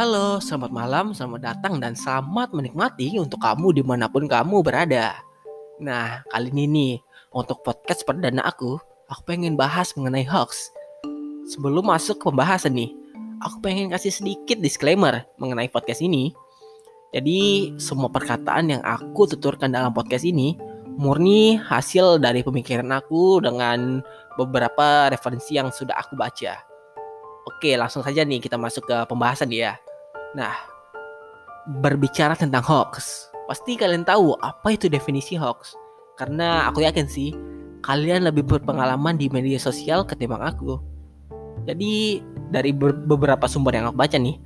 [0.00, 5.12] Halo, selamat malam, selamat datang, dan selamat menikmati untuk kamu di mana pun kamu berada.
[5.76, 6.92] Nah, kali ini nih,
[7.36, 8.80] untuk podcast perdana aku,
[9.12, 10.72] aku pengen bahas mengenai hoax.
[11.52, 12.96] Sebelum masuk ke pembahasan nih,
[13.44, 16.32] aku pengen kasih sedikit disclaimer mengenai podcast ini.
[17.12, 20.56] Jadi, semua perkataan yang aku tuturkan dalam podcast ini
[20.96, 24.00] murni hasil dari pemikiran aku dengan
[24.40, 26.56] beberapa referensi yang sudah aku baca.
[27.44, 29.76] Oke, langsung saja nih kita masuk ke pembahasan ya.
[30.36, 30.54] Nah,
[31.82, 35.74] berbicara tentang hoax, pasti kalian tahu apa itu definisi hoax.
[36.14, 37.34] Karena aku yakin sih,
[37.82, 40.78] kalian lebih berpengalaman di media sosial ketimbang aku.
[41.66, 42.22] Jadi,
[42.54, 44.38] dari beberapa sumber yang aku baca nih,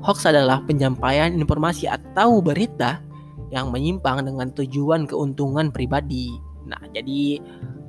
[0.00, 3.04] hoax adalah penyampaian informasi atau berita
[3.52, 6.32] yang menyimpang dengan tujuan keuntungan pribadi.
[6.64, 7.42] Nah, jadi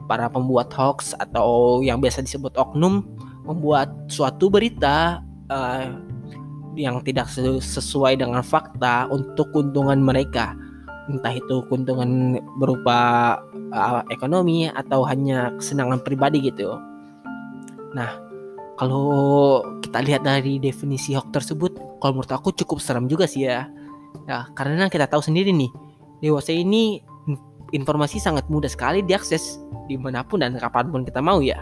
[0.09, 3.05] para pembuat hoax atau yang biasa disebut oknum
[3.47, 6.10] membuat suatu berita uh,
[6.75, 7.27] yang tidak
[7.59, 10.55] sesuai dengan fakta untuk keuntungan mereka
[11.09, 13.39] entah itu keuntungan berupa
[13.73, 16.77] uh, ekonomi atau hanya kesenangan pribadi gitu.
[17.91, 18.15] Nah,
[18.79, 23.67] kalau kita lihat dari definisi hoax tersebut, kalau menurut aku cukup serem juga sih ya.
[24.29, 25.71] Ya, karena kita tahu sendiri nih,
[26.21, 27.01] dewasa ini
[27.75, 31.59] informasi sangat mudah sekali diakses di mana pun dan kapan pun kita mau ya.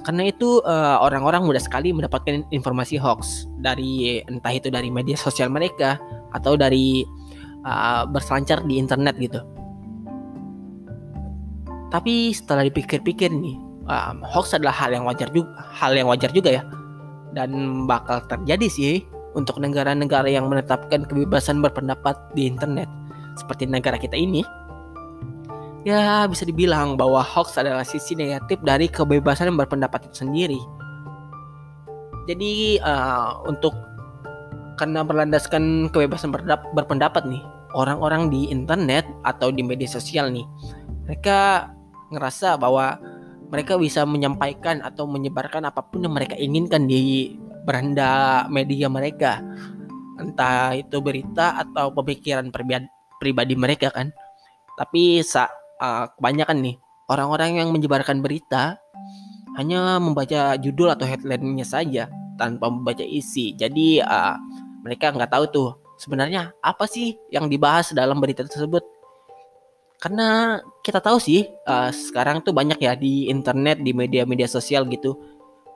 [0.00, 5.52] Karena itu uh, orang-orang mudah sekali mendapatkan informasi hoax dari entah itu dari media sosial
[5.52, 6.00] mereka
[6.32, 7.04] atau dari
[7.68, 9.44] uh, berselancar di internet gitu.
[11.90, 13.56] Tapi setelah dipikir-pikir nih,
[13.90, 16.62] um, hoax adalah hal yang wajar juga, hal yang wajar juga ya,
[17.36, 18.94] dan bakal terjadi sih
[19.34, 22.88] untuk negara-negara yang menetapkan kebebasan berpendapat di internet.
[23.36, 24.42] Seperti negara kita ini
[25.84, 30.60] ya bisa dibilang bahwa hoax adalah sisi negatif dari kebebasan berpendapat itu sendiri.
[32.28, 33.72] Jadi uh, untuk
[34.76, 36.32] karena berlandaskan kebebasan
[36.72, 37.42] berpendapat nih,
[37.76, 40.44] orang-orang di internet atau di media sosial nih,
[41.04, 41.68] mereka
[42.08, 42.96] ngerasa bahwa
[43.50, 47.34] mereka bisa menyampaikan atau menyebarkan apa pun yang mereka inginkan di
[47.66, 49.42] beranda media mereka.
[50.16, 52.48] Entah itu berita atau pemikiran
[53.20, 54.12] pribadi mereka kan.
[54.80, 56.76] Tapi saat uh, kebanyakan nih
[57.10, 58.78] orang-orang yang menyebarkan berita
[59.58, 62.06] hanya membaca judul atau headline-nya saja
[62.38, 63.56] tanpa membaca isi.
[63.58, 64.38] Jadi uh,
[64.86, 65.68] mereka nggak tahu tuh
[65.98, 68.80] sebenarnya apa sih yang dibahas dalam berita tersebut.
[70.00, 75.12] Karena kita tahu sih uh, sekarang tuh banyak ya di internet, di media-media sosial gitu,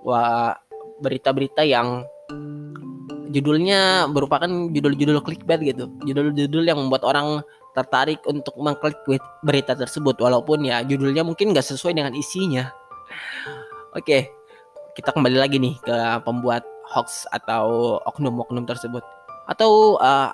[0.00, 0.56] wah
[1.04, 2.08] berita-berita yang
[3.34, 8.96] judulnya merupakan judul-judul clickbait gitu, judul-judul yang membuat orang tertarik untuk mengklik
[9.42, 12.70] berita tersebut walaupun ya judulnya mungkin nggak sesuai dengan isinya.
[13.94, 14.30] Oke,
[14.94, 16.62] kita kembali lagi nih ke pembuat
[16.94, 19.02] hoax atau oknum-oknum tersebut.
[19.50, 20.30] Atau uh,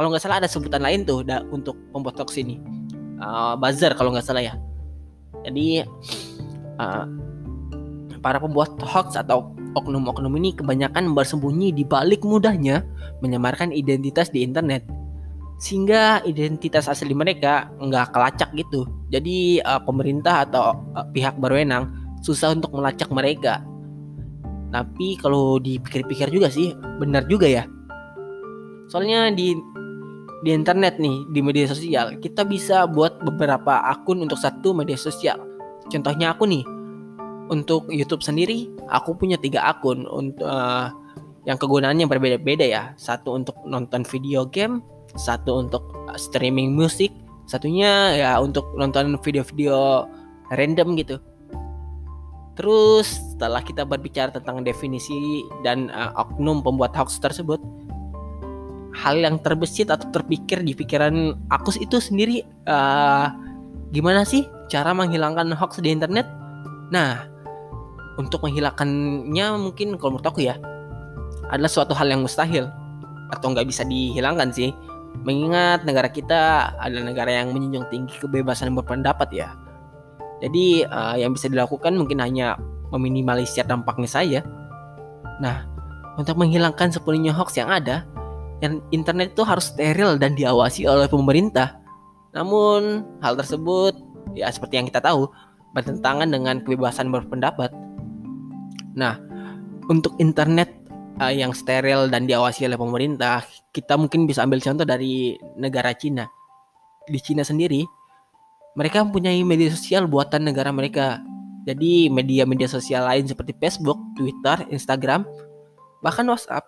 [0.00, 2.56] kalau nggak salah ada sebutan lain tuh da, untuk pembuat hoax ini.
[3.20, 4.54] Uh, buzzer kalau nggak salah ya.
[5.44, 5.84] Jadi
[6.80, 7.04] uh,
[8.24, 12.82] para pembuat hoax atau oknum-oknum ini kebanyakan bersembunyi di balik mudahnya
[13.20, 14.84] menyamarkan identitas di internet
[15.58, 18.86] sehingga identitas asli mereka nggak kelacak gitu.
[19.10, 21.90] Jadi uh, pemerintah atau uh, pihak berwenang
[22.22, 23.60] susah untuk melacak mereka.
[24.70, 27.66] Tapi kalau dipikir-pikir juga sih benar juga ya.
[28.86, 29.58] Soalnya di
[30.46, 35.42] di internet nih di media sosial kita bisa buat beberapa akun untuk satu media sosial.
[35.90, 36.62] Contohnya aku nih
[37.50, 40.92] untuk YouTube sendiri aku punya tiga akun untuk uh,
[41.48, 42.82] yang kegunaannya berbeda-beda ya.
[43.00, 44.84] Satu untuk nonton video game,
[45.16, 47.14] satu untuk uh, streaming musik
[47.48, 50.04] satunya ya untuk nonton video-video
[50.52, 51.16] random gitu.
[52.58, 57.62] Terus setelah kita berbicara tentang definisi dan uh, oknum pembuat hoax tersebut
[58.98, 63.30] hal yang terbesit atau terpikir di pikiran aku itu sendiri uh,
[63.94, 66.26] gimana sih cara menghilangkan hoax di internet?
[66.90, 67.24] Nah
[68.18, 70.58] untuk menghilangkannya mungkin kalau menurut aku ya
[71.54, 72.66] adalah suatu hal yang mustahil
[73.30, 74.74] atau nggak bisa dihilangkan sih
[75.28, 79.52] Mengingat negara kita adalah negara yang menjunjung tinggi kebebasan berpendapat ya.
[80.40, 82.56] Jadi uh, yang bisa dilakukan mungkin hanya
[82.88, 84.40] meminimalisir dampaknya saja.
[85.44, 85.68] Nah,
[86.16, 88.08] untuk menghilangkan sepenuhnya hoax yang ada,
[88.64, 91.76] yang internet itu harus steril dan diawasi oleh pemerintah.
[92.32, 93.92] Namun hal tersebut
[94.32, 95.28] ya seperti yang kita tahu
[95.76, 97.68] bertentangan dengan kebebasan berpendapat.
[98.96, 99.20] Nah,
[99.92, 100.72] untuk internet
[101.18, 103.44] uh, yang steril dan diawasi oleh pemerintah,
[103.74, 106.26] kita mungkin bisa ambil contoh dari negara Cina.
[107.04, 107.84] Di Cina sendiri,
[108.78, 111.18] mereka mempunyai media sosial buatan negara mereka.
[111.66, 115.26] Jadi media-media sosial lain seperti Facebook, Twitter, Instagram,
[116.00, 116.64] bahkan WhatsApp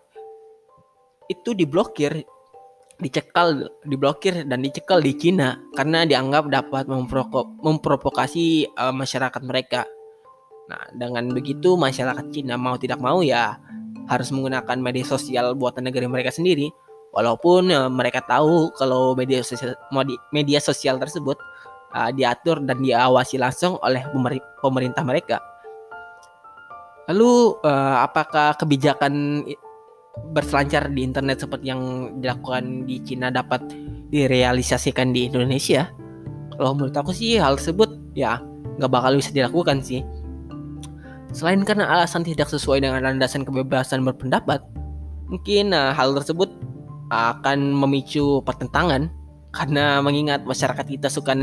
[1.31, 2.27] itu diblokir
[3.01, 6.85] dicekal diblokir dan dicekal di Cina karena dianggap dapat
[7.65, 9.89] memprovokasi uh, masyarakat mereka.
[10.69, 13.57] Nah, dengan begitu masyarakat Cina mau tidak mau ya
[14.11, 16.67] harus menggunakan media sosial buatan negara mereka sendiri
[17.15, 19.79] walaupun uh, mereka tahu kalau media sosial
[20.35, 21.39] media sosial tersebut
[21.95, 24.03] uh, diatur dan diawasi langsung oleh
[24.63, 25.39] pemerintah mereka.
[27.11, 29.43] Lalu uh, apakah kebijakan
[30.31, 33.63] berselancar di internet seperti yang dilakukan di Cina dapat
[34.11, 35.91] direalisasikan di Indonesia?
[36.55, 38.39] Kalau menurut aku sih hal tersebut ya
[38.79, 40.07] nggak bakal bisa dilakukan sih.
[41.31, 44.59] Selain karena alasan tidak sesuai dengan landasan kebebasan berpendapat,
[45.31, 46.51] mungkin uh, hal tersebut
[47.11, 49.11] akan memicu pertentangan
[49.51, 51.35] karena mengingat masyarakat kita suka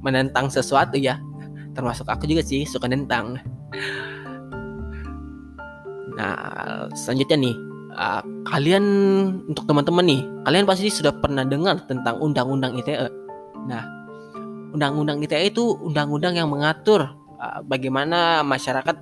[0.00, 1.20] menentang sesuatu ya.
[1.76, 3.40] Termasuk aku juga sih suka nentang.
[6.12, 6.36] Nah,
[6.92, 7.56] selanjutnya nih,
[7.96, 8.84] uh, kalian
[9.48, 13.08] untuk teman-teman nih, kalian pasti sudah pernah dengar tentang undang-undang ITE.
[13.68, 13.84] Nah,
[14.72, 17.08] undang-undang ITE itu undang-undang yang mengatur
[17.60, 18.96] bagaimana masyarakat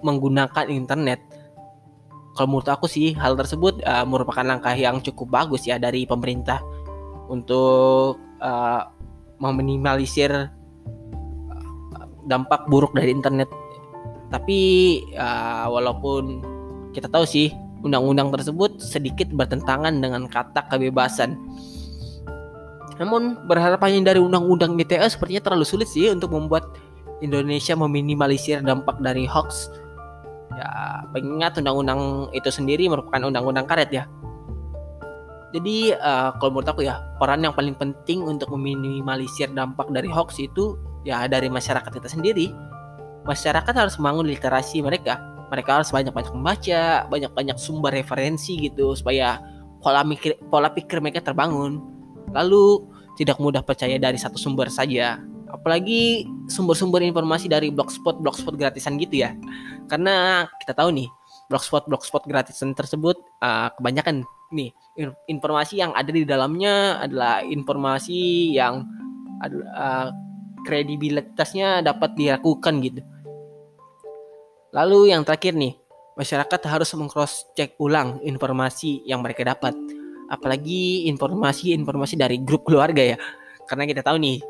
[0.00, 1.20] menggunakan internet.
[2.34, 6.58] Kalau menurut aku sih hal tersebut uh, merupakan langkah yang cukup bagus ya dari pemerintah
[7.30, 8.82] untuk uh,
[9.38, 10.50] meminimalisir
[12.24, 13.48] dampak buruk dari internet.
[14.32, 14.58] Tapi
[15.14, 16.42] uh, walaupun
[16.90, 17.52] kita tahu sih
[17.84, 21.36] undang-undang tersebut sedikit bertentangan dengan kata kebebasan.
[22.98, 26.78] Namun berharapannya dari undang-undang ITE sepertinya terlalu sulit sih untuk membuat
[27.22, 29.70] Indonesia meminimalisir dampak dari hoax.
[30.54, 34.04] Ya, mengingat undang-undang itu sendiri merupakan undang-undang karet ya.
[35.54, 40.42] Jadi uh, kalau menurut aku ya peran yang paling penting untuk meminimalisir dampak dari hoax
[40.42, 40.74] itu
[41.06, 42.50] ya dari masyarakat kita sendiri.
[43.22, 49.38] Masyarakat harus membangun literasi mereka mereka harus banyak-banyak membaca, banyak-banyak sumber referensi gitu supaya
[49.78, 51.78] pola pikir pola pikir mereka terbangun.
[52.34, 52.82] Lalu
[53.14, 55.20] tidak mudah percaya dari satu sumber saja.
[55.54, 59.32] Apalagi sumber-sumber informasi dari blogspot blogspot gratisan gitu ya.
[59.86, 61.08] Karena kita tahu nih,
[61.46, 64.70] blogspot blogspot gratisan tersebut uh, kebanyakan nih
[65.26, 68.86] informasi yang ada di dalamnya adalah informasi yang
[69.42, 70.08] uh,
[70.62, 73.02] kredibilitasnya dapat diragukan gitu
[74.74, 75.78] Lalu yang terakhir nih,
[76.18, 79.70] masyarakat harus mengcross check ulang informasi yang mereka dapat.
[80.26, 83.16] Apalagi informasi-informasi dari grup keluarga ya.
[83.70, 84.42] Karena kita tahu nih,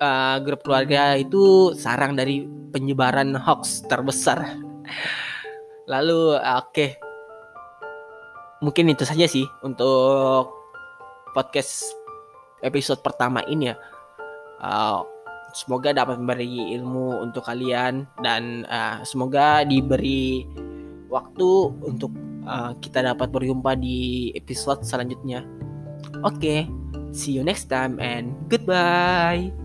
[0.00, 4.58] uh, grup keluarga itu sarang dari penyebaran hoax terbesar.
[5.92, 6.72] Lalu oke.
[6.72, 6.90] Okay.
[8.60, 10.52] Mungkin itu saja sih untuk
[11.32, 11.96] podcast
[12.60, 13.76] episode pertama ini ya.
[14.60, 15.00] Uh,
[15.56, 20.44] semoga dapat memberi ilmu untuk kalian dan uh, semoga diberi
[21.10, 21.50] waktu
[21.82, 22.12] untuk
[22.46, 25.42] uh, kita dapat berjumpa di episode selanjutnya.
[26.20, 26.60] Oke, okay,
[27.10, 29.59] see you next time and goodbye.